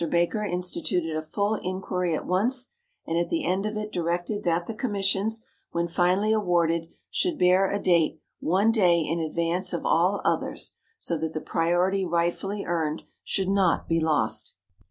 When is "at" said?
2.15-2.25, 3.19-3.29